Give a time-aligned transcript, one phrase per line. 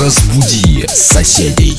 [0.00, 1.78] Разбуди соседей.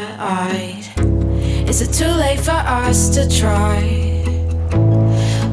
[0.00, 0.88] the.
[1.68, 3.80] Is it too late for us to try?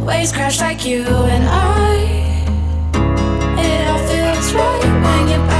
[0.06, 1.96] Waves crash like you and I.
[3.58, 5.59] It all feels right when you're by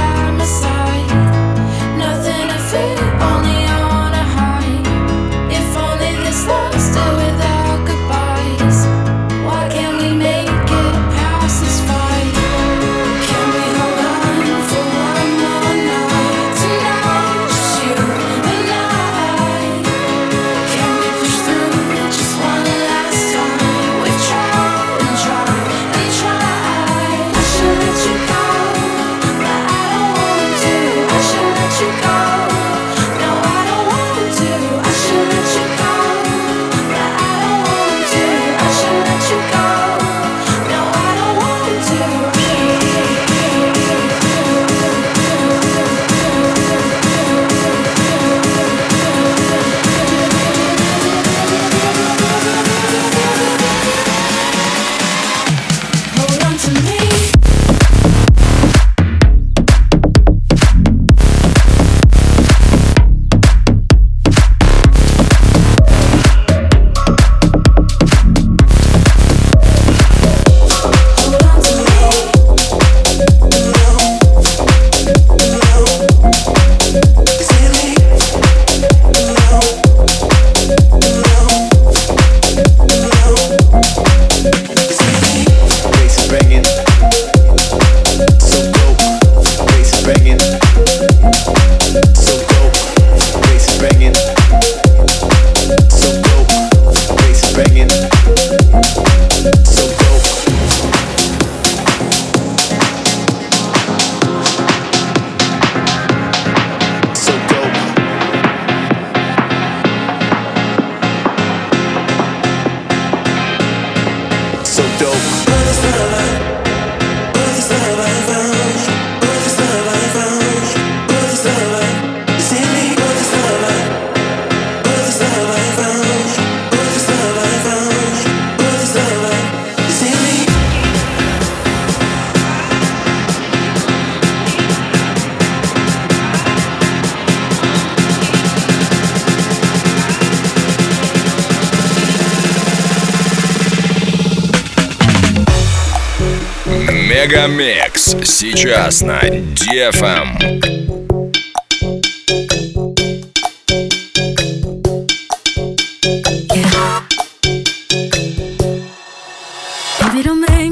[147.10, 150.60] Мегамикс сейчас на DFM.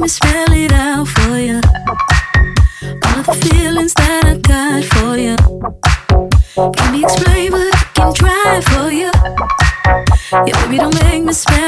[0.07, 1.61] Spell it out for you.
[3.05, 5.37] All the feelings that I got for you.
[6.77, 9.11] Can be explained, what I can try for you.
[10.47, 11.68] Yeah, baby, don't make me spell.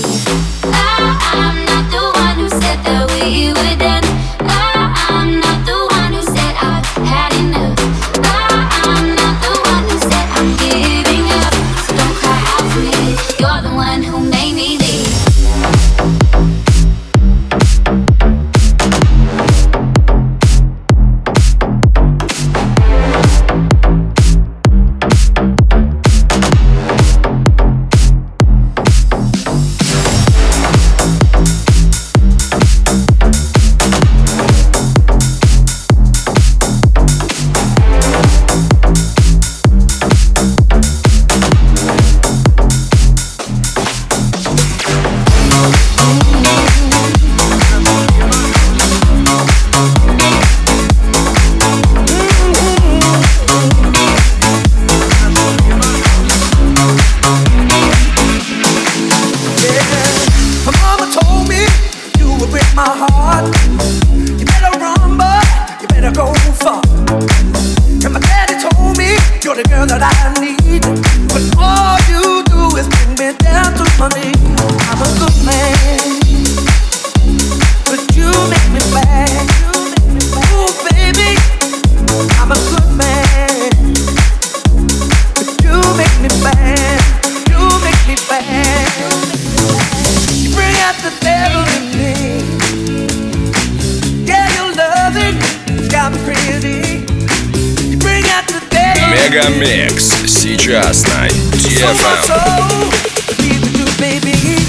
[103.37, 104.60] Be the truth, baby.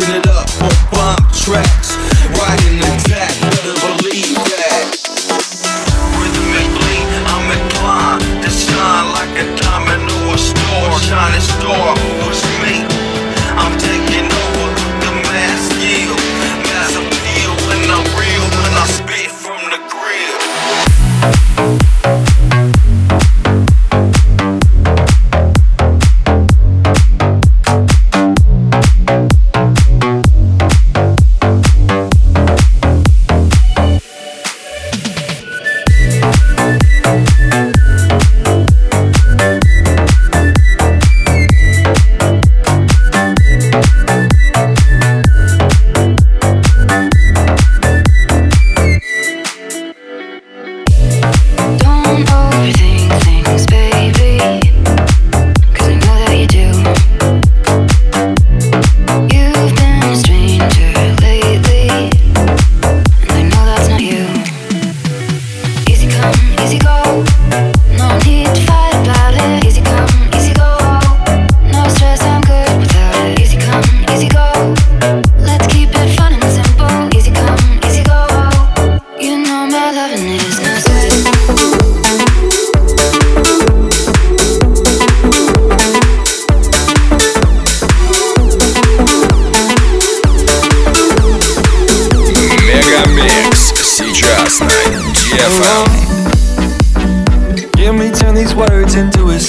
[0.00, 2.09] Twisting it up on bomb tracks.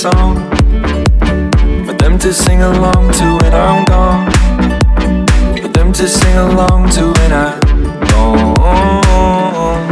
[0.02, 0.34] Song
[1.86, 4.32] For them to sing along to when I'm gone.
[5.62, 7.60] For them to sing along to when I'm
[8.10, 9.86] gone.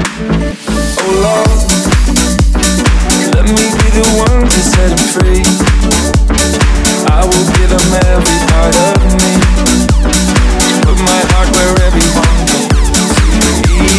[0.98, 1.60] Oh Lord
[3.36, 5.46] Let me be the one to set them free.
[7.06, 9.34] I will give them every part of me.
[10.90, 12.66] Put my heart where everyone can
[13.14, 13.94] see.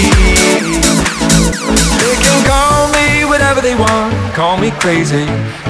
[2.03, 5.70] They can call me whatever they want, call me crazy.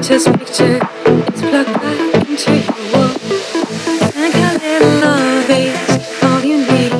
[0.00, 3.12] Picture is plugged back into your wall.
[4.16, 6.92] Think a little love is all you need,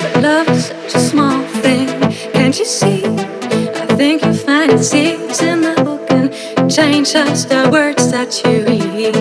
[0.00, 1.88] but love is such a small thing.
[2.32, 3.02] Can't you see?
[3.04, 8.64] I think you'll find it in the book and change just the words that you
[8.64, 9.14] read.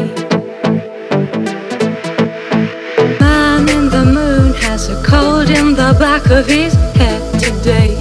[3.19, 7.95] Man in the moon has a cold in the back of his head today.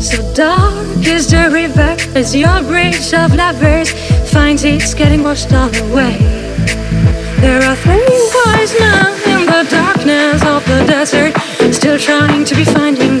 [0.00, 2.62] So dark is the river as your
[3.12, 3.90] of lovers
[4.30, 6.16] finds it's getting washed all away.
[7.40, 11.34] There are three wise men in the darkness of the desert,
[11.74, 13.20] still trying to be finding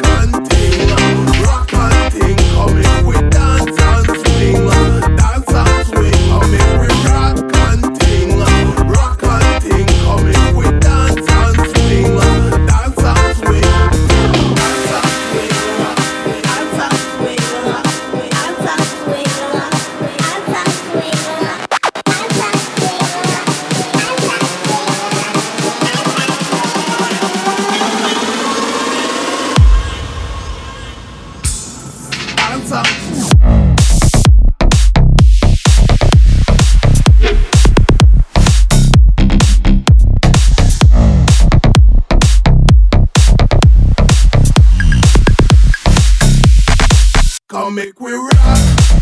[47.61, 49.00] I'll make we ride.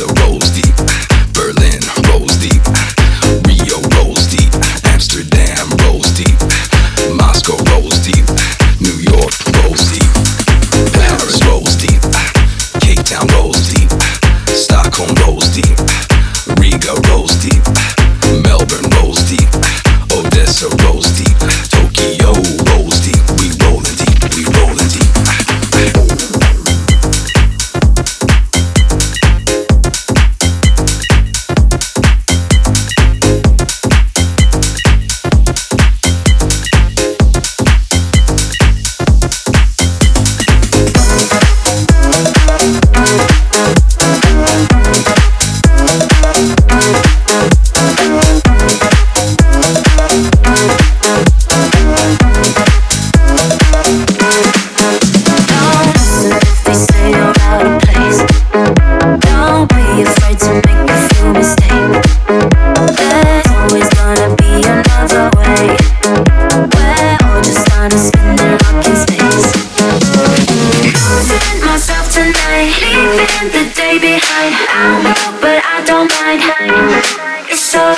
[0.00, 0.65] a rose, the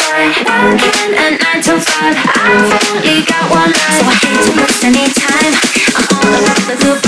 [0.06, 0.30] lie
[0.64, 3.98] Working at 9 to 5 I've only got one life.
[3.98, 5.52] So I hate to waste any time.
[5.96, 7.07] I'm all about the good